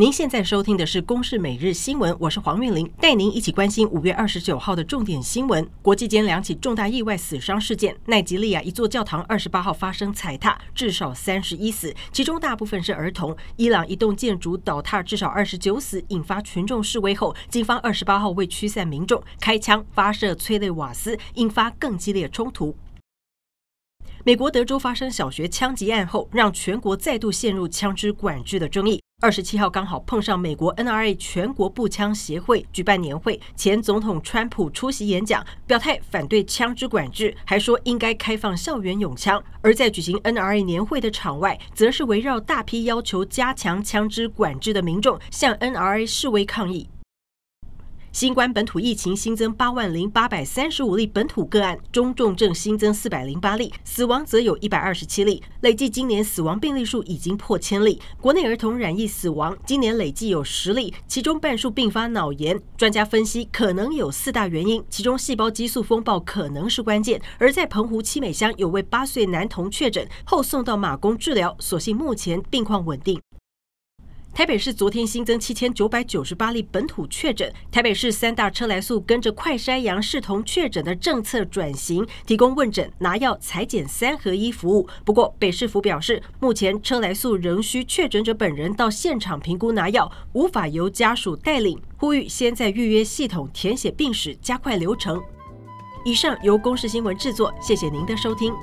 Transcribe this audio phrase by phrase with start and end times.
[0.00, 5.68] 您现在收听的是《公视每日新闻》，我是黄韵玲，带您一起关心五月二十九号的重点新闻。
[5.82, 13.36] 国际间两起重大意外死伤事件，奈及利亚一座教堂二十八号发生踩踏，至少三十一死，其中大部分是儿童。
[13.56, 22.76] 伊朗一栋建筑倒塌，至少二十九死，引发群众示威后，警方二十八号为驱散民众，开枪发射催泪瓦斯，引发更激烈冲突。
[24.22, 29.02] 美国德州发生小学枪击案后，让全国再度陷入枪支管制的争议。
[29.20, 39.42] 二十七号刚好碰上美国 NRA 全国步枪协会举办年会，前总统川普出席演讲，表态反对枪支管制，还说应该开放校园拥枪。
[39.60, 46.88] 而在举行 NRA 年会的场外，则是围绕大批要求加强枪支管制的民众向 NRA 示威抗议。
[48.10, 58.00] 新冠本土疫情新增八万零八百三十五例本土个案，中重症新增四百零八例，死亡则有一百二十七例，累计今年死亡病例数已经破千例。
[58.20, 62.60] 国内儿童染疫死亡今年累计有十例，其中半数并发脑炎。
[62.76, 67.20] 专家分析可能有四大原因，其中细胞激素风暴可能是关键。
[67.38, 73.20] 而在澎湖七美乡有位八岁男童确诊后送到马公治疗，所幸目前病况稳定。
[74.38, 77.52] 台北市昨天新增七千九百九十八例本土确诊。
[77.72, 84.88] 台北市三大车来素跟着快筛阳视同确诊的政策转型，提供问诊、拿药、采检三合一服务。
[85.04, 91.76] 不过，北市府表示，目前车来素仍需确诊者本人到现场评估拿药，无法由家属带领。
[91.96, 95.20] 呼吁先在预约系统填写病史，加快流程。
[96.04, 98.54] 以上由公视新闻制作，谢谢您的收听。